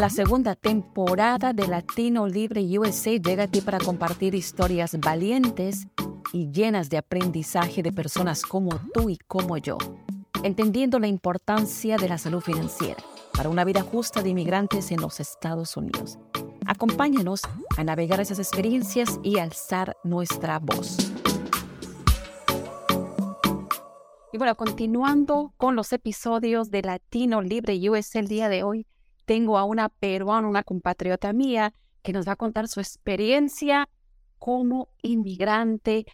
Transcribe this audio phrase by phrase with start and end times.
[0.00, 5.88] La segunda temporada de Latino Libre USA llega a ti para compartir historias valientes
[6.32, 9.76] y llenas de aprendizaje de personas como tú y como yo,
[10.42, 12.96] entendiendo la importancia de la salud financiera
[13.34, 16.18] para una vida justa de inmigrantes en los Estados Unidos.
[16.64, 17.42] Acompáñanos
[17.76, 20.96] a navegar esas experiencias y alzar nuestra voz.
[24.32, 28.86] Y bueno, continuando con los episodios de Latino Libre USA el día de hoy,
[29.30, 33.88] tengo a una peruana, una compatriota mía, que nos va a contar su experiencia
[34.40, 36.04] como inmigrante,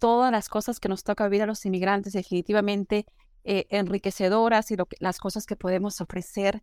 [0.00, 3.06] todas las cosas que nos toca vivir a los inmigrantes, definitivamente
[3.44, 6.62] eh, enriquecedoras y las cosas que podemos ofrecer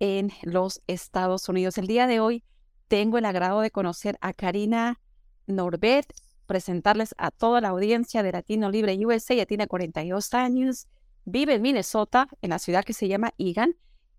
[0.00, 1.78] en los Estados Unidos.
[1.78, 2.42] El día de hoy
[2.88, 5.00] tengo el agrado de conocer a Karina
[5.46, 6.10] Norbert,
[6.46, 9.34] presentarles a toda la audiencia de Latino Libre USA.
[9.34, 10.88] Ella tiene 42 años,
[11.24, 13.76] vive en Minnesota, en la ciudad que se llama Egan,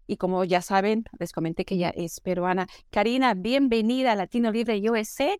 [0.07, 2.67] y como ya saben, les comenté que ella es peruana.
[2.91, 5.37] Karina, bienvenida a Latino Libre USA.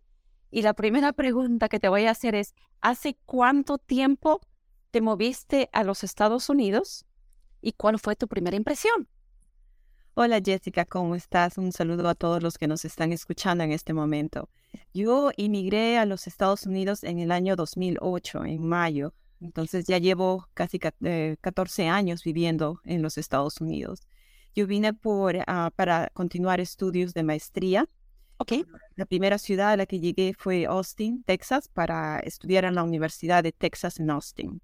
[0.52, 4.42] Y la primera pregunta que te voy a hacer es, ¿hace cuánto tiempo
[4.92, 7.06] te moviste a los Estados Unidos?
[7.62, 9.08] ¿Y cuál fue tu primera impresión?
[10.14, 11.58] Hola Jessica, ¿cómo estás?
[11.58, 14.50] Un saludo a todos los que nos están escuchando en este momento.
[14.94, 19.14] Yo inmigré a los Estados Unidos en el año 2008, en mayo.
[19.42, 24.08] Entonces ya llevo casi 14 eh, años viviendo en los Estados Unidos.
[24.56, 27.90] Yo vine por, ah, para continuar estudios de maestría.
[28.38, 28.66] Okay.
[28.96, 33.44] La primera ciudad a la que llegué fue Austin, Texas, para estudiar en la Universidad
[33.44, 34.62] de Texas en Austin.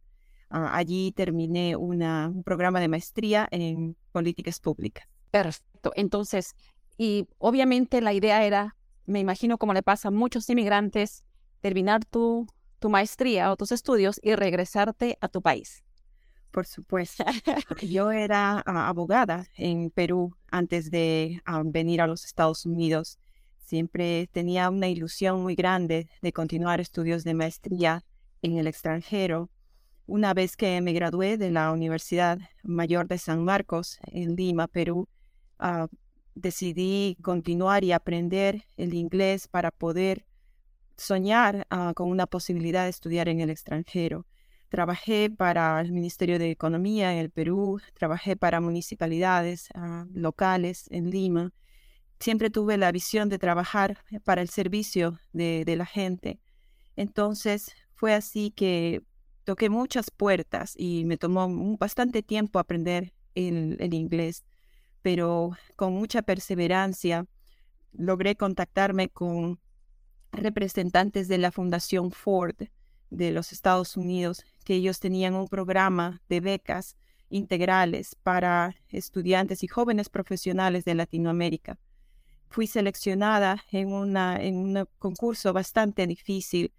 [0.50, 5.08] Ah, allí terminé una, un programa de maestría en políticas públicas.
[5.31, 5.92] Perfecto.
[5.95, 6.56] Entonces,
[6.97, 11.23] y obviamente la idea era, me imagino como le pasa a muchos inmigrantes,
[11.62, 12.47] terminar tu,
[12.80, 15.84] tu maestría o tus estudios y regresarte a tu país.
[16.52, 17.24] Por supuesto.
[17.82, 23.20] Yo era ah, abogada en Perú antes de ah, venir a los Estados Unidos.
[23.66, 28.03] Siempre tenía una ilusión muy grande de continuar estudios de maestría
[28.42, 29.50] en el extranjero.
[30.08, 35.08] Una vez que me gradué de la Universidad Mayor de San Marcos en Lima, Perú,
[35.58, 35.88] ah,
[36.36, 40.25] decidí continuar y aprender el inglés para poder
[40.98, 41.66] soñar
[41.96, 44.25] con una posibilidad de estudiar en el extranjero.
[44.72, 51.09] Trabajé para el Ministerio de Economía en el Perú, trabajé para municipalidades ah, locales en
[51.09, 51.52] Lima.
[52.22, 56.40] Siempre tuve la visión de trabajar para el servicio de, la gente.
[56.96, 59.04] Entonces fue así que
[59.44, 64.46] toqué muchas puertas y me tomó bastante tiempo aprender el inglés,
[65.02, 67.26] pero con mucha perseverancia
[67.92, 69.60] logré contactarme con
[70.31, 72.56] representantes de la Fundación Ford
[73.10, 76.96] de los Estados Unidos que ellos tenían un programa de becas
[77.30, 81.80] integrales para estudiantes y jóvenes profesionales de Latinoamérica.
[82.50, 86.74] Fui seleccionada en, una, en un concurso bastante difícil,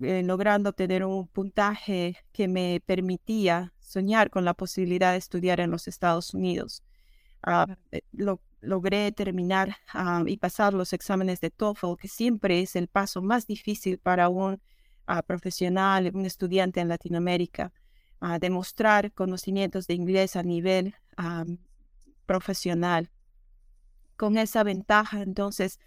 [0.00, 5.70] eh, logrando tener un puntaje que me permitía soñar con la posibilidad de estudiar en
[5.70, 6.82] los Estados Unidos.
[7.42, 12.76] Ah, eh, lo, logré terminar ah, y pasar los exámenes de TOEFL, que siempre es
[12.76, 14.60] el paso más difícil para un
[15.26, 17.72] profesional, un estudiante en Latinoamérica,
[18.20, 20.94] a demostrar conocimientos de inglés a nivel
[22.26, 23.10] profesional.
[24.16, 25.78] Con esa ventaja, entonces,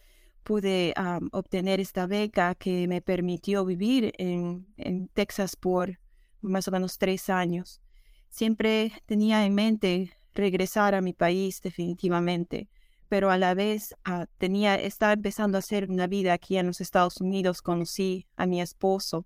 [0.44, 0.94] pude
[1.32, 6.00] obtener esta beca que me permitió vivir en, en Texas por
[6.42, 7.82] más o menos tres años.
[8.30, 12.70] Siempre tenía en mente regresar a mi país definitivamente
[13.10, 16.82] pero a la vez ah, tenía, estaba empezando a hacer una vida aquí en los
[16.82, 17.62] Estados Unidos.
[17.62, 19.26] Conocí a mi esposo,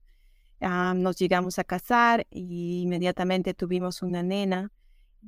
[0.62, 4.72] ah, nos llegamos a casar y inmediatamente tuvimos una nena.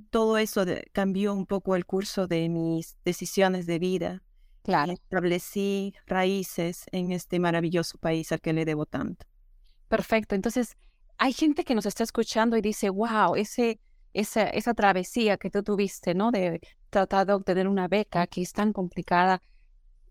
[0.10, 4.24] Todo eso cambió un poco el curso de mis decisiones de vida.
[4.64, 4.94] Claro.
[4.94, 9.26] establecí raíces en este maravilloso país al que le debo tanto.
[9.90, 10.36] Perfecto.
[10.36, 10.78] Entonces,
[11.18, 13.80] hay gente que nos está escuchando y dice, wow, ese,
[14.14, 16.32] esa, esa travesía que tú tuviste, ¿no?
[16.32, 19.42] De tratar de obtener una beca que es tan complicada.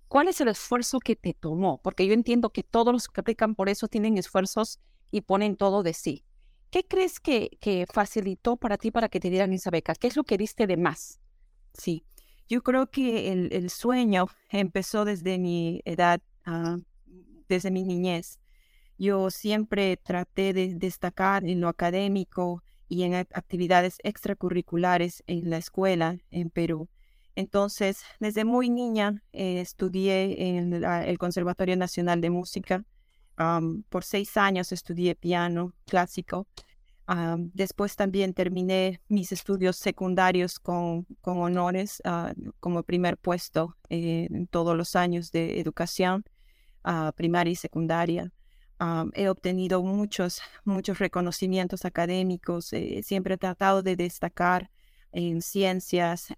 [0.09, 1.81] ¿Cuál es el esfuerzo que te tomó?
[1.83, 4.81] Porque yo entiendo que todos los que aplican por eso tienen esfuerzos
[5.11, 6.25] y ponen todo de sí.
[6.71, 9.95] ¿Qué crees que, que facilitó para ti para que te dieran esa beca?
[9.95, 11.21] ¿Qué es lo que diste de más?
[11.75, 12.05] Sí,
[12.49, 16.79] yo creo que el, sueño empezó desde mi edad, ah,
[17.49, 18.41] desde mi niñez.
[18.99, 22.63] Yo siempre traté de destacar en lo académico,
[22.93, 26.91] y en actividades extracurriculares en la escuela en Perú.
[27.35, 32.85] Entonces, desde muy niña eh, estudié en el Conservatorio Nacional de Música.
[33.89, 36.47] por seis años estudié piano clásico.
[37.07, 44.47] Ah, después también terminé mis estudios secundarios con, con honores ah, como primer puesto en
[44.49, 46.25] todos los años de educación
[47.17, 48.31] primaria y secundaria.
[49.15, 54.71] He obtenido muchos, muchos reconocimientos académicos, eh, siempre he tratado de destacar
[55.13, 56.29] en ciencias.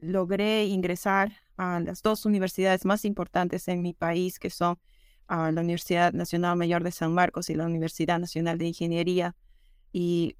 [0.00, 4.78] logré ingresar a las dos universidades más importantes en mi país, que son
[5.28, 9.34] la Universidad Nacional Mayor de San Marcos y la Universidad Nacional de Ingeniería.
[9.92, 10.36] Y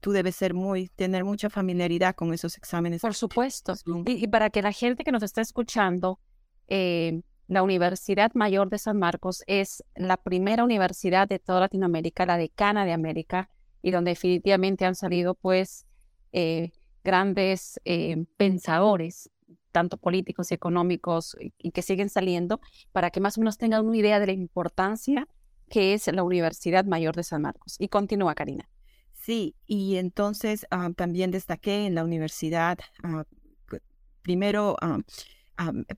[0.00, 3.02] tú debes ser muy, tener mucha familiaridad con esos exámenes.
[3.02, 3.74] Por supuesto.
[4.06, 6.18] Y, para que la gente que nos está escuchando,
[6.68, 7.22] eh,
[7.52, 12.84] la Universidad Mayor de San Marcos es la primera universidad de toda Latinoamérica, la decana
[12.84, 13.50] de América,
[13.82, 15.86] y donde definitivamente han salido pues
[16.32, 16.72] eh,
[17.04, 19.30] grandes eh, pensadores
[19.72, 22.60] tanto políticos y económicos, y que siguen saliendo,
[22.92, 25.26] para que más o menos tengan una idea de la importancia
[25.68, 27.76] que es la Universidad Mayor de San Marcos.
[27.78, 28.68] Y continúa, Karina.
[29.14, 33.24] Sí, y entonces ah, también destaqué en la universidad, ah,
[34.20, 34.98] primero ah,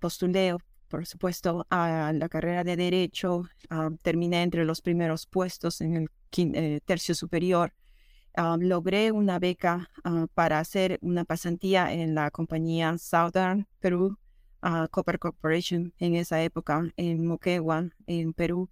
[0.01, 0.55] postulé,
[0.94, 3.49] por supuesto, a la carrera de Derecho,
[4.02, 7.73] terminé entre los primeros puestos en el eh, tercio superior
[8.61, 14.17] logré una beca ah, para hacer una pasantía en la compañía Southern Perú
[14.62, 18.70] uh, Copper Corporation en esa época en Moquegua, en Perú,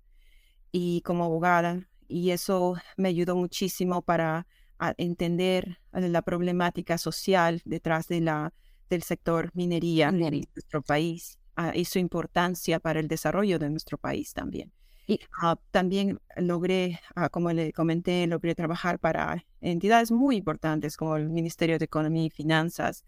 [0.70, 1.88] y como abogada.
[2.06, 4.46] Y eso me ayudó muchísimo para
[4.78, 8.52] ah, entender la problemática social detrás de la,
[8.88, 11.41] del sector minería, en nuestro país
[11.74, 14.72] y su importancia para el desarrollo de nuestro país también.
[15.06, 21.16] Y ah, también logré, ah, como le comenté, logré trabajar para entidades muy importantes como
[21.16, 23.04] el Ministerio de Economía y Finanzas.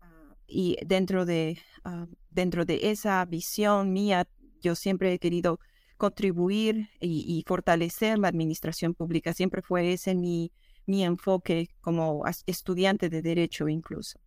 [0.00, 1.58] Ah, y dentro de,
[2.30, 4.28] dentro de esa visión mía,
[4.60, 5.58] yo siempre he querido
[5.96, 9.32] contribuir y, fortalecer la administración pública.
[9.32, 10.52] Siempre fue ese mi,
[10.86, 14.20] mi enfoque como estudiante de derecho incluso.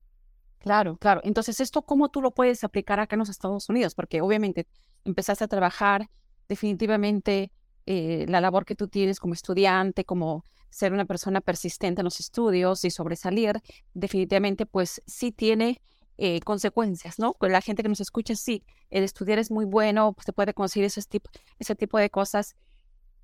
[0.61, 1.21] Claro, claro.
[1.23, 3.95] Entonces, ¿esto cómo tú lo puedes aplicar acá en los Estados Unidos?
[3.95, 4.67] Porque obviamente
[5.05, 6.07] empezaste a trabajar
[6.47, 7.51] definitivamente
[7.87, 12.19] eh, la labor que tú tienes como estudiante, como ser una persona persistente en los
[12.19, 13.59] estudios y sobresalir,
[13.93, 15.81] definitivamente pues sí tiene
[16.17, 17.33] eh, consecuencias, ¿no?
[17.33, 20.53] Con la gente que nos escucha, sí, el estudiar es muy bueno, pues se puede
[20.53, 22.55] conseguir ese tipo, ese tipo de cosas.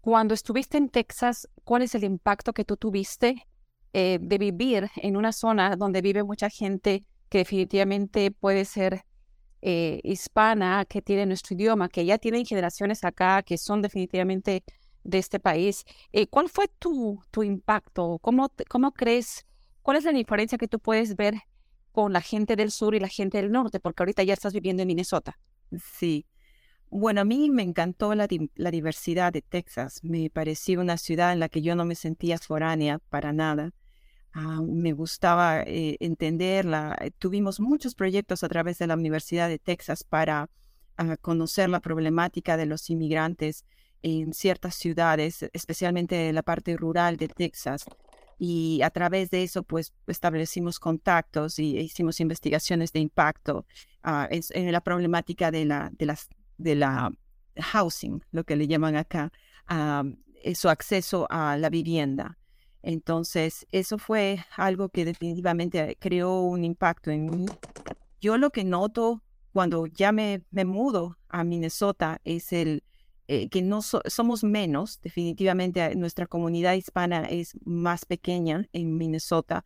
[0.01, 3.45] Cuando estuviste en Texas, ¿cuál es el impacto que tú tuviste
[3.93, 9.03] eh, de vivir en una zona donde vive mucha gente que definitivamente puede ser
[9.61, 14.63] eh, hispana que tiene nuestro idioma, que ya tienen generaciones acá, que son definitivamente
[15.03, 15.83] de este país.
[16.11, 18.19] Eh, ¿Cuál fue tu, tu impacto?
[18.21, 19.45] ¿Cómo, ¿Cómo crees?
[19.81, 21.35] ¿Cuál es la diferencia que tú puedes ver
[21.91, 23.79] con la gente del sur y la gente del norte?
[23.79, 25.39] Porque ahorita ya estás viviendo en Minnesota.
[25.99, 26.25] Sí.
[26.89, 29.99] Bueno, a mí me encantó la, la diversidad de Texas.
[30.03, 33.71] Me pareció una ciudad en la que yo no me sentía foránea para nada.
[34.33, 36.95] Ah, me gustaba eh, entenderla.
[37.01, 40.49] Eh, tuvimos muchos proyectos a través de la Universidad de Texas para
[40.97, 43.65] ah, conocer la problemática de los inmigrantes
[44.03, 47.85] en ciertas ciudades, especialmente en la parte rural de Texas.
[48.37, 53.65] Y a través de eso, pues establecimos contactos y hicimos investigaciones de impacto
[54.03, 57.11] ah, en, la problemática de la, de, las, de la
[57.55, 59.31] housing, lo que le llaman acá,
[60.53, 62.37] su acceso a la vivienda.
[62.87, 67.45] Entonces, eso fue algo que definitivamente creó un impacto en mí.
[68.21, 69.21] Yo lo que noto
[69.51, 72.85] cuando ya me, me mudo a Minnesota es el
[73.27, 79.65] eh, que no somos menos, definitivamente nuestra comunidad hispana es más pequeña en Minnesota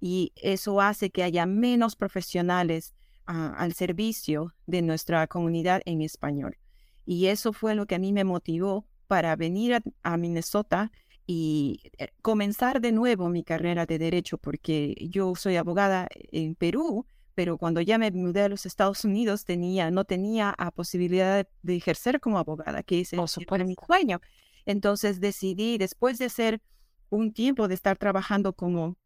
[0.00, 2.94] y eso hace que haya menos profesionales
[3.26, 6.56] ah, al servicio de nuestra comunidad en español.
[7.04, 10.90] Y eso fue lo que a mí me motivó para venir a Minnesota
[11.26, 17.06] y eh, comenzar de nuevo mi carrera de derecho, porque yo soy abogada en Perú,
[17.34, 21.76] pero cuando ya me mudé a los Estados Unidos tenía, no tenía la posibilidad de
[21.76, 23.20] ejercer como abogada, que es el,
[23.66, 24.20] mi sueño.
[24.66, 26.60] Entonces decidí, después de hacer
[27.08, 28.96] un tiempo de estar trabajando como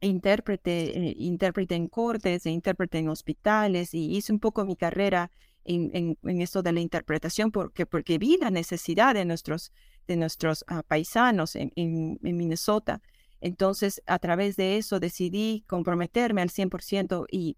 [0.00, 5.30] intérprete, eh, intérprete en cortes, e intérprete en hospitales, y hice un poco mi carrera
[5.64, 9.72] en, en, esto de la interpretación, porque, porque vi la necesidad de nuestros
[10.06, 13.00] de nuestros ah, paisanos en, en, Minnesota.
[13.40, 17.56] Entonces, a través de eso decidí comprometerme al 100% y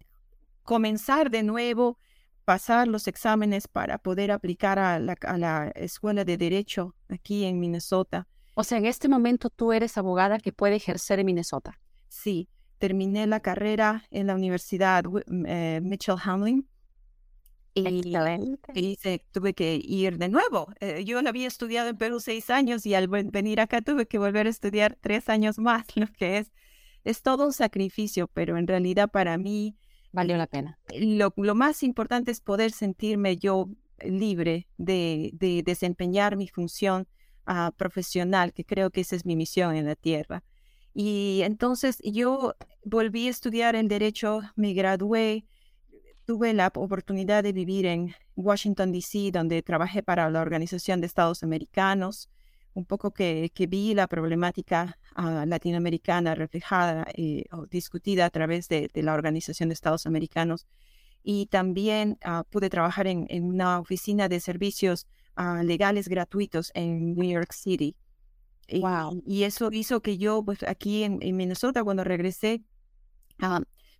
[0.63, 1.99] comenzar de nuevo,
[2.45, 7.59] pasar los exámenes para poder aplicar a la, a la escuela de derecho aquí en
[7.59, 8.29] Minnesota.
[8.55, 11.81] O sea, en este momento tú eres abogada que puede ejercer en Minnesota.
[12.09, 15.05] Sí, terminé la carrera en la Universidad
[15.47, 16.69] eh, Mitchell Hamlin
[17.75, 18.99] Y, y
[19.33, 20.73] tuve que ir de nuevo.
[20.81, 24.47] Eh, yo había estudiado en Perú seis años y al venir acá tuve que volver
[24.47, 26.52] a estudiar tres años más, lo que es,
[27.05, 29.76] es todo un sacrificio, pero en realidad para mí...
[30.12, 30.79] Valió la pena.
[30.95, 33.71] Lo, lo más importante es poder sentirme yo
[34.05, 37.09] libre de, de desempeñar mi función
[37.47, 40.45] uh, profesional, que creo que esa es mi misión en la Tierra.
[40.95, 45.47] Y entonces yo volví a estudiar en Derecho, me gradué,
[46.25, 51.43] tuve la oportunidad de vivir en Washington, D.C., donde trabajé para la Organización de Estados
[51.43, 52.31] Americanos,
[52.75, 58.69] un poco que, que vi la problemática uh, latinoamericana reflejada eh, o discutida a través
[58.69, 60.67] de, de, la Organización de Estados Americanos.
[61.23, 67.14] Y también uh, pude trabajar en, en, una oficina de servicios uh, legales gratuitos en
[67.14, 67.95] New York City.
[68.81, 69.23] Wow.
[69.26, 72.62] Y, y, eso hizo que yo, pues aquí en, en Minnesota, cuando regresé,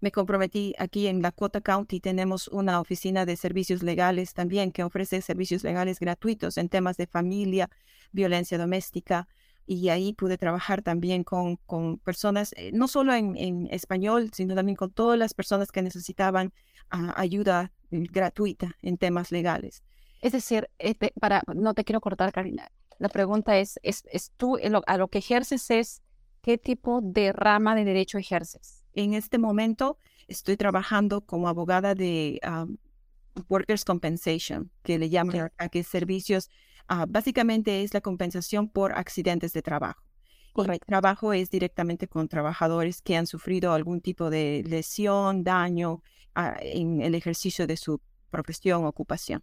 [0.03, 2.01] me comprometí aquí en Lakota County.
[2.01, 7.07] Tenemos una oficina de servicios legales también que ofrece servicios legales gratuitos en temas de
[7.07, 7.71] familia,
[8.11, 9.29] violencia doméstica.
[9.65, 14.57] Y ahí pude trabajar también con, con personas, eh, no solo en, en, español, sino
[14.57, 16.53] también con todas las personas que necesitaban
[16.93, 19.85] uh, ayuda gratuita en temas legales.
[20.21, 22.73] Es decir, este, para, no te quiero cortar, Karina.
[22.99, 26.03] La pregunta es, es, es tú a lo que ejerces es,
[26.41, 28.82] ¿qué tipo de rama de derecho ejerces?
[28.95, 32.77] En este momento estoy trabajando como abogada de um,
[33.49, 36.51] Workers' Compensation, que le llaman a que servicios,
[36.91, 40.03] uh, básicamente es la compensación por accidentes de trabajo.
[40.53, 40.85] Correcto.
[40.85, 46.03] El trabajo es directamente con trabajadores que han sufrido algún tipo de lesión, daño
[46.37, 49.43] uh, en el ejercicio de su profesión ocupación.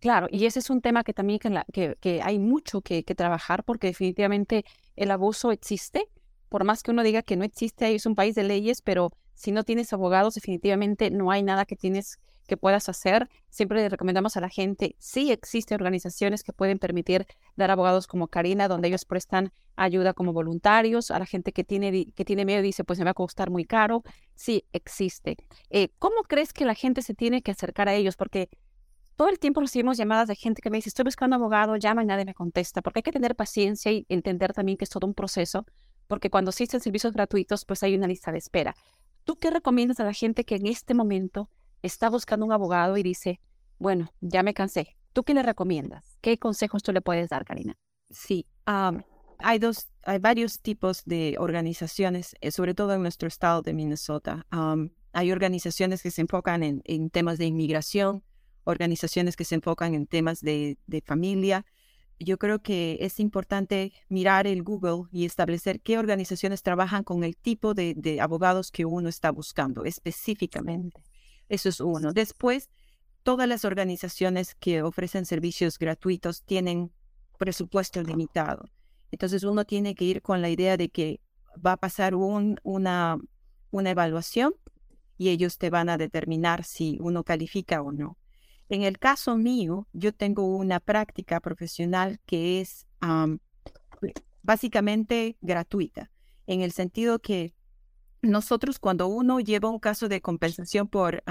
[0.00, 3.04] Claro, y ese es un tema que también que, la, que, que hay mucho que,
[3.04, 6.08] que, trabajar porque definitivamente el abuso existe.
[6.48, 9.52] Por más que uno diga que no existe, es un país de leyes, pero si
[9.52, 13.28] no tienes abogados, definitivamente no hay nada que tienes que puedas hacer.
[13.50, 17.26] Siempre le recomendamos a la gente, sí existen organizaciones que pueden permitir
[17.56, 21.10] dar abogados como Karina, donde ellos prestan ayuda como voluntarios.
[21.10, 23.64] A la gente que tiene, que tiene miedo dice, pues me va a costar muy
[23.64, 24.02] caro.
[24.34, 25.36] Sí, existe.
[25.70, 28.16] Eh, ¿Cómo crees que la gente se tiene que acercar a ellos?
[28.16, 28.48] Porque
[29.16, 32.06] todo el tiempo recibimos llamadas de gente que me dice, estoy buscando abogado, llama y
[32.06, 35.14] nadie me contesta, porque hay que tener paciencia y entender también que es todo un
[35.14, 35.64] proceso,
[36.06, 38.74] porque cuando existen servicios gratuitos, pues hay una lista de espera.
[39.24, 41.50] ¿Tú qué recomiendas a la gente que en este momento
[41.82, 43.40] está buscando un abogado y dice,
[43.78, 44.96] bueno, ya me cansé?
[45.12, 46.18] ¿Tú qué le recomiendas?
[46.20, 47.76] ¿Qué consejos tú le puedes dar, Karina?
[48.10, 48.46] Sí,
[49.38, 54.46] hay dos, hay varios tipos de organizaciones, eh, sobre todo en nuestro estado de Minnesota.
[55.12, 58.22] Hay organizaciones que se enfocan en, temas de inmigración,
[58.64, 61.64] organizaciones que se enfocan en temas de, familia.
[62.18, 67.36] Yo creo que es importante mirar el Google y establecer qué organizaciones trabajan con el
[67.36, 71.02] tipo de, abogados que uno está buscando específicamente.
[71.48, 72.12] Eso es uno.
[72.12, 72.70] Después,
[73.22, 76.90] todas las organizaciones que ofrecen servicios gratuitos tienen
[77.38, 78.64] presupuesto limitado.
[79.10, 81.20] Entonces uno tiene que ir con la idea de que
[81.64, 83.18] va a pasar un, una,
[83.70, 84.54] una evaluación
[85.18, 88.16] y ellos te van a determinar si uno califica o no.
[88.68, 93.38] En el caso mío, yo tengo una práctica profesional que es um,
[94.42, 96.10] básicamente gratuita,
[96.46, 97.54] en el sentido que
[98.22, 101.22] nosotros cuando uno lleva un caso de compensación por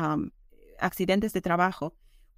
[0.79, 1.95] accidentes de trabajo,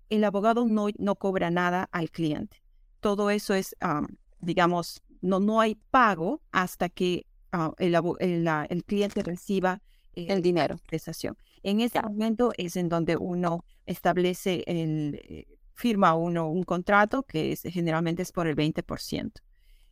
[0.10, 2.64] el abogado no, no, cobra nada al cliente.
[3.00, 3.76] Todo eso es,
[4.40, 9.82] digamos, no, no hay pago hasta que uh, el, cliente reciba
[10.28, 10.78] el dinero.
[10.88, 11.38] Prestación.
[11.64, 17.52] En ese momento es en donde uno establece, el, eh, firma uno un contrato que
[17.52, 19.32] es, generalmente es por el 20%.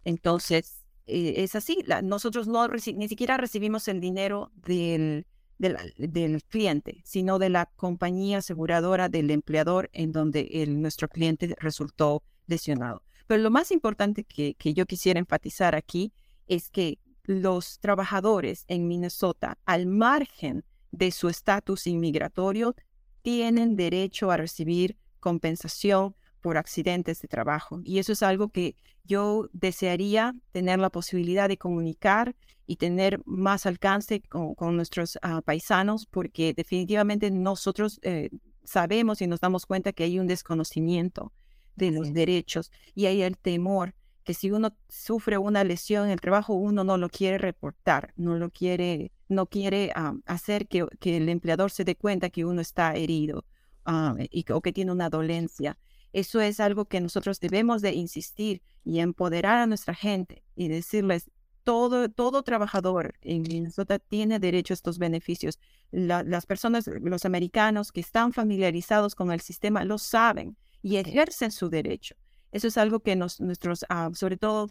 [0.03, 1.83] Entonces, eh, es así.
[1.85, 5.25] La, nosotros no ni siquiera recibimos el dinero del,
[5.57, 11.55] del, del, cliente, sino de la compañía aseguradora del empleador en donde el, nuestro cliente
[11.59, 13.03] resultó lesionado.
[13.27, 16.13] Pero lo más importante que, que yo quisiera enfatizar aquí
[16.47, 22.75] es que los trabajadores en Minnesota, al margen de su estatus inmigratorio,
[23.21, 27.81] tienen derecho a recibir compensación por accidentes de trabajo.
[27.83, 32.35] Y eso es algo que yo desearía tener la posibilidad de comunicar
[32.67, 38.29] y tener más alcance con, con nuestros uh, paisanos, porque definitivamente nosotros eh,
[38.63, 41.31] sabemos y nos damos cuenta que hay un desconocimiento
[41.75, 46.19] de los derechos y hay el temor que si uno sufre una lesión en el
[46.19, 51.17] trabajo, uno no lo quiere reportar, no lo quiere, no quiere um, hacer que, que,
[51.17, 53.45] el empleador se dé cuenta que uno está herido
[53.85, 55.77] um, y, o que tiene una dolencia.
[56.11, 61.29] Eso es algo que nosotros debemos de insistir y empoderar a nuestra gente y decirles,
[61.63, 65.59] todo, todo trabajador en Minnesota tiene derecho a estos beneficios.
[65.91, 71.69] las personas, los americanos que están familiarizados con el sistema, lo saben y ejercen su
[71.69, 72.15] derecho.
[72.51, 74.69] Eso es algo que nos, nuestros, ah, sobre todo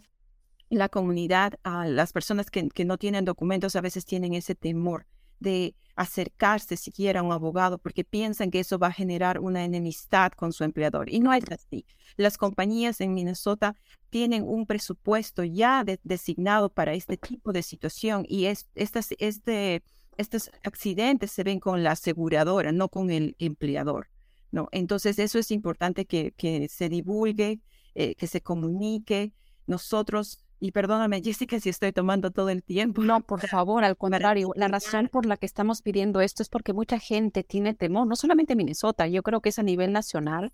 [0.69, 5.05] la comunidad, a las personas que, que no tienen documentos a veces tienen ese temor
[5.39, 10.31] de acercarse siquiera a un abogado porque piensan que eso va a generar una enemistad
[10.33, 11.09] con su empleador.
[11.09, 11.85] Y no es así.
[12.17, 13.75] Las compañías en Minnesota
[14.09, 19.83] tienen un presupuesto ya designado para este tipo de situación y es, estas, este,
[20.17, 24.09] estos accidentes se ven con la aseguradora, no con el empleador.
[24.55, 24.69] ¿No?
[24.71, 27.59] Entonces eso es importante que, que se divulgue,
[27.93, 29.33] eh, que se comunique.
[29.67, 33.01] Nosotros y perdóname, Jessica, si estoy tomando todo el tiempo.
[33.03, 34.51] No, por favor, al contrario.
[34.55, 38.15] La razón por la que estamos pidiendo esto es porque mucha gente tiene temor, no
[38.15, 40.53] solamente Minnesota, yo creo que es a nivel nacional,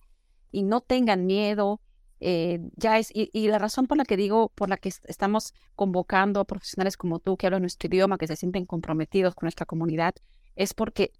[0.52, 1.80] y no tengan miedo.
[2.20, 6.40] Eh, ya es, y, la razón por la que digo, por la que estamos convocando
[6.40, 10.14] a profesionales como tú que hablan nuestro idioma, que se sienten comprometidos con nuestra comunidad,
[10.56, 11.14] es porque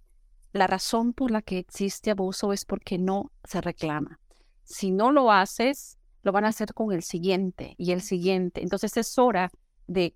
[0.52, 4.20] la razón por la que existe abuso es porque no se reclama.
[4.64, 8.62] Si no lo haces, lo van a hacer con el siguiente y el siguiente.
[8.62, 9.50] Entonces es hora
[9.86, 10.14] de,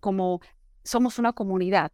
[0.00, 0.40] como
[0.84, 1.92] somos una comunidad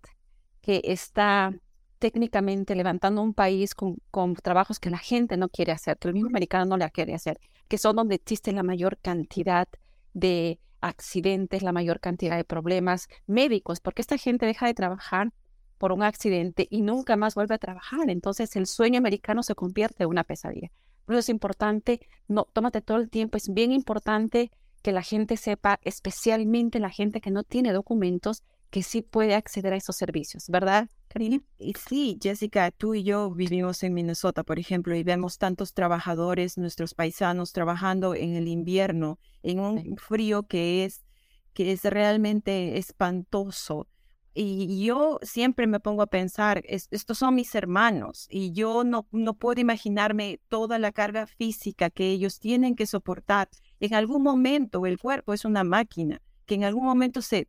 [0.60, 1.52] que está
[1.98, 6.14] técnicamente levantando un país con, con, trabajos que la gente no quiere hacer, que el
[6.14, 9.68] mismo americano no le quiere hacer, que son donde existe la mayor cantidad
[10.12, 15.32] de accidentes, la mayor cantidad de problemas médicos, porque esta gente deja de trabajar
[15.78, 18.10] por un accidente y nunca más vuelve a trabajar.
[18.10, 20.70] Entonces el sueño americano se convierte en una pesadilla.
[21.04, 24.50] Por eso es importante, no, tómate todo el tiempo, es bien importante
[24.82, 29.72] que la gente sepa, especialmente la gente que no tiene documentos, que sí puede acceder
[29.72, 31.40] a esos servicios, ¿verdad, Karina?
[31.58, 36.58] Y sí, Jessica, tú y yo vivimos en Minnesota, por ejemplo, y vemos tantos trabajadores,
[36.58, 41.04] nuestros paisanos, trabajando en el invierno, en un frío que es,
[41.52, 43.86] que es realmente espantoso.
[44.36, 49.34] Y yo siempre me pongo a pensar, estos son mis hermanos y yo no, no
[49.34, 53.48] puedo imaginarme toda la carga física que ellos tienen que soportar.
[53.78, 57.48] En algún momento el cuerpo es una máquina que en algún momento se,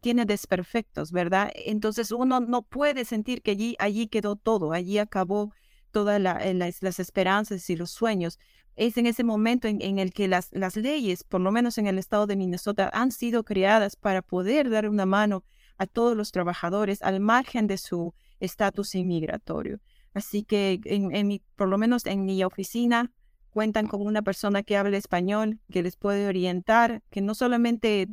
[0.00, 1.52] tiene desperfectos, ¿verdad?
[1.54, 5.52] Entonces uno no puede sentir que allí, allí quedó todo, allí acabó
[5.90, 8.38] todas eh, las, esperanzas y los sueños.
[8.76, 11.86] Es en ese momento en, en el que las, las leyes, por lo menos en
[11.86, 15.44] el estado de Minnesota, han sido creadas para poder dar una mano
[15.78, 19.80] a todos los trabajadores al margen de su estatus inmigratorio.
[20.14, 23.10] Así que en, mi, por lo menos en mi oficina
[23.50, 28.06] cuentan con una persona que habla español, que les puede orientar, que no solamente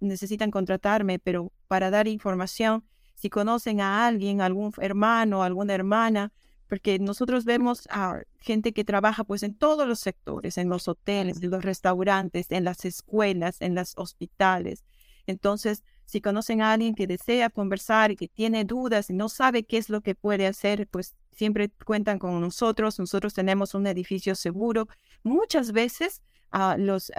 [0.00, 6.32] necesitan contratarme, pero para dar información, si conocen a alguien, algún hermano, alguna hermana,
[6.68, 11.42] porque nosotros vemos a gente que trabaja pues en todos los sectores, en los hoteles,
[11.42, 14.84] en los restaurantes, en las escuelas, en los hospitales.
[15.26, 19.64] Entonces, si conocen a alguien que desea conversar y que tiene dudas y no sabe
[19.64, 22.98] qué es lo que puede hacer, pues siempre cuentan con nosotros.
[22.98, 24.88] Nosotros tenemos un edificio seguro.
[25.24, 26.22] Muchas veces
[26.54, 27.12] uh, los,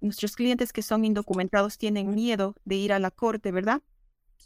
[0.00, 3.82] nuestros clientes que son indocumentados tienen miedo de ir a la corte, ¿verdad?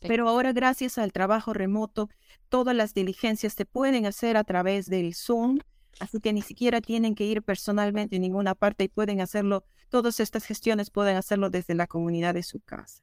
[0.00, 2.10] Pero ahora, gracias al trabajo remoto,
[2.48, 5.60] todas las diligencias se pueden hacer a través del Zoom,
[6.00, 10.18] así que ni siquiera tienen que ir personalmente en ninguna parte y pueden hacerlo, todas
[10.18, 13.02] estas gestiones pueden hacerlo desde la comunidad de su casa.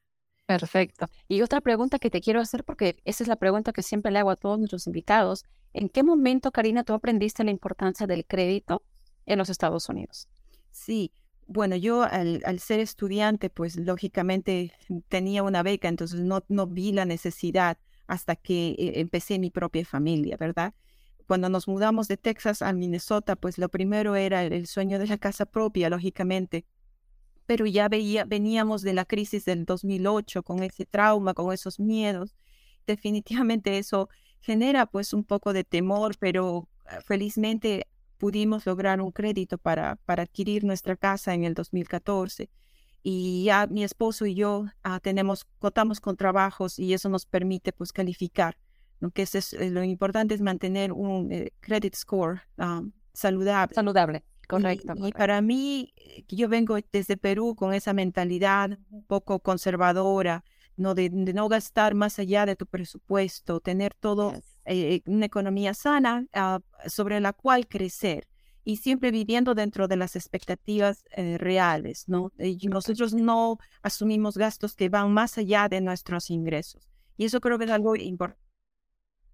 [0.49, 1.05] Perfecto.
[1.27, 4.17] Y otra pregunta que te quiero hacer, porque esa es la pregunta que siempre le
[4.17, 5.45] hago a todos nuestros invitados.
[5.73, 8.81] ¿En qué momento, Karina, tú aprendiste la importancia del crédito
[9.27, 10.27] en los Estados Unidos?
[10.71, 11.11] Sí,
[11.45, 14.73] bueno, yo al, ser estudiante, pues lógicamente
[15.07, 19.85] tenía una beca, entonces no, no vi la necesidad hasta que eh, empecé mi propia
[19.85, 20.73] familia, ¿verdad?
[21.27, 25.19] Cuando nos mudamos de Texas a Minnesota, pues lo primero era el sueño de la
[25.19, 26.65] casa propia, lógicamente
[27.49, 32.35] pero ya veía, veníamos de la crisis del 2008 con ese trauma, con esos miedos.
[32.85, 34.07] Definitivamente eso
[34.39, 37.87] genera pues un poco de temor, pero ah, felizmente
[38.19, 42.51] pudimos lograr un crédito para, para adquirir nuestra casa en el 2014
[43.01, 47.73] y ya mi esposo y yo ah, tenemos contamos con trabajos y eso nos permite
[47.73, 48.59] pues calificar
[48.99, 53.73] lo que es, eh, lo importante es mantener un eh, credit score ah, saludable.
[53.73, 54.93] Saludable Correcto.
[54.95, 60.43] Y, para mí, eh, que yo vengo desde Perú con esa mentalidad un poco conservadora,
[60.75, 64.33] no de, no gastar más allá de tu presupuesto, tener todo
[64.65, 68.27] eh, una economía sana ah, sobre la cual crecer
[68.63, 72.31] y siempre viviendo dentro de las expectativas eh, reales, ¿no?
[72.39, 76.89] Y nosotros no asumimos gastos que van más allá de nuestros ingresos.
[77.17, 78.41] Y eso creo que es algo importante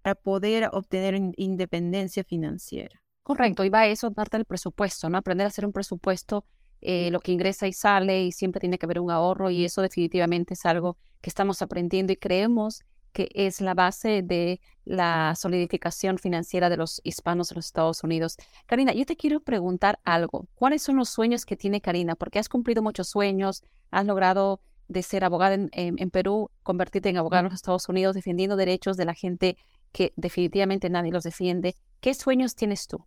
[0.02, 3.05] para poder obtener independencia financiera.
[3.26, 5.18] Correcto, y va a eso, darte el presupuesto, ¿no?
[5.18, 6.44] Aprender a hacer un presupuesto
[6.80, 9.82] eh, lo que ingresa y sale y siempre tiene que haber un ahorro y eso
[9.82, 16.18] definitivamente es algo que estamos aprendiendo y creemos que es la base de la solidificación
[16.18, 18.36] financiera de los hispanos en los Estados Unidos.
[18.64, 20.46] Karina, yo te quiero preguntar algo.
[20.54, 22.14] ¿Cuáles son los sueños que tiene Karina?
[22.14, 27.16] Porque has cumplido muchos sueños, has logrado de ser abogada en, en Perú, convertirte en
[27.16, 29.56] abogada en los Estados Unidos, defendiendo derechos de la gente
[29.90, 31.74] que definitivamente nadie los defiende.
[31.98, 33.04] ¿Qué sueños tienes tú?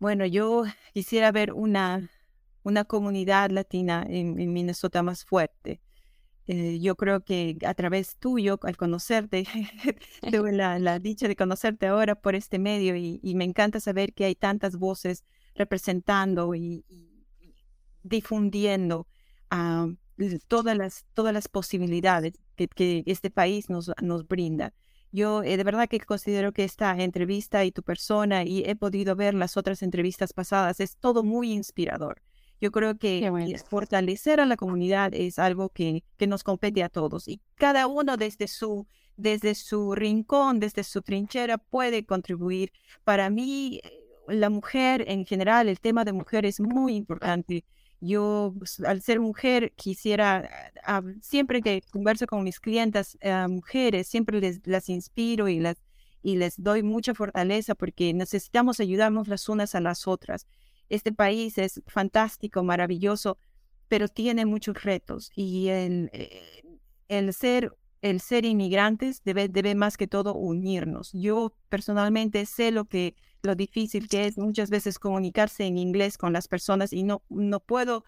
[0.00, 2.08] Bueno, yo quisiera ver una,
[2.62, 5.80] una comunidad latina en, Minnesota más fuerte.
[6.46, 9.44] Eh, yo creo que a través tuyo, al conocerte,
[10.32, 14.36] tuve la, dicha de conocerte ahora por este medio y, me encanta saber que hay
[14.36, 15.24] tantas voces
[15.56, 16.84] representando y,
[18.04, 19.08] difundiendo
[19.50, 19.88] ah,
[20.46, 24.72] todas, las, todas las posibilidades que, que este país nos, nos brinda.
[25.10, 29.16] Yo eh, de verdad que considero que esta entrevista y tu persona, y he podido
[29.16, 32.22] ver las otras entrevistas pasadas, es todo muy inspirador.
[32.60, 33.30] Yo creo que
[33.68, 38.16] fortalecer a la comunidad es algo que, que nos compete a todos y cada uno
[38.16, 42.72] desde su, desde su rincón, desde su trinchera puede contribuir.
[43.04, 43.92] Para mí, eh,
[44.28, 47.64] la mujer en general, el tema de mujer es muy importante.
[48.00, 50.48] Yo, pues, al ser mujer, quisiera,
[51.20, 55.76] siempre que converso con mis clientas eh, mujeres, siempre les, las inspiro y, las,
[56.22, 60.46] y les doy mucha fortaleza porque necesitamos ayudarnos las unas a las otras.
[60.88, 63.36] Este país es fantástico, maravilloso,
[63.88, 66.62] pero tiene muchos retos y el, eh,
[67.08, 71.10] el ser el ser inmigrantes debe, debe más que todo unirnos.
[71.12, 76.32] Yo personalmente sé lo que lo difícil que es muchas veces comunicarse en inglés con
[76.32, 78.04] las personas y no, no puedo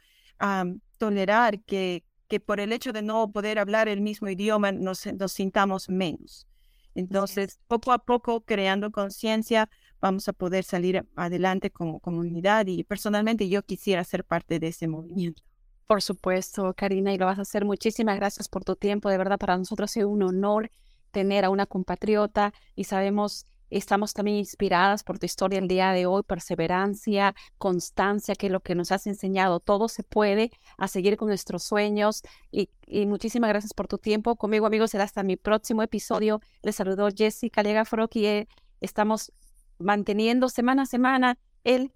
[0.99, 5.33] tolerar que, que por el hecho de no poder hablar el mismo idioma nos, nos
[5.33, 6.47] sintamos menos.
[6.95, 9.69] Entonces, poco a poco, creando conciencia,
[10.01, 14.89] vamos a poder salir adelante como comunidad y personalmente yo quisiera ser parte de ese
[14.89, 15.43] movimiento.
[15.91, 17.65] Por supuesto, Karina, y lo vas a hacer.
[17.65, 19.09] Muchísimas gracias por tu tiempo.
[19.09, 20.71] De verdad, para nosotros es un honor
[21.11, 26.07] tener a una compatriota y sabemos Estamos también inspiradas por tu historia el día de
[26.07, 29.59] hoy, perseverancia, constancia, que es lo que nos has enseñado.
[29.59, 32.23] Todo se puede, a seguir con nuestros sueños.
[32.53, 32.69] Y,
[33.07, 34.37] muchísimas gracias por tu tiempo.
[34.37, 36.41] Conmigo, amigos, será hasta mi próximo episodio.
[36.63, 38.27] Les saludo Jessica Lega Froki.
[38.27, 38.49] Eh,
[38.81, 39.33] estamos
[39.79, 41.93] manteniendo semana a semana el,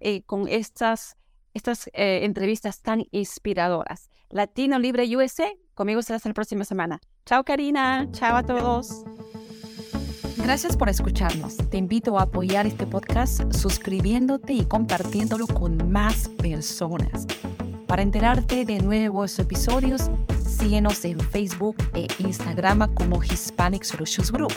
[0.00, 1.16] eh, con estas,
[1.54, 4.10] estas eh, entrevistas tan inspiradoras.
[4.30, 7.00] Latino Libre USA, conmigo será hasta la próxima semana.
[7.26, 8.08] Chao, Karina.
[8.12, 9.04] Chao a todos.
[10.38, 11.56] Gracias por escucharnos.
[11.70, 17.26] Te invito a apoyar este podcast suscribiéndote y compartiéndolo con más personas.
[17.86, 20.10] Para enterarte de nuevos episodios,
[20.44, 24.54] síguenos en Facebook e Instagram como Hispanic Solutions Group,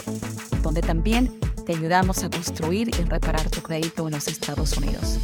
[0.64, 5.20] donde también te ayudamos a construir y reparar tu crédito en los Estados Unidos.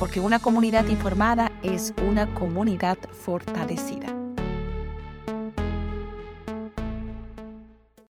[0.00, 4.19] Porque una comunidad informada es una comunidad fortalecida.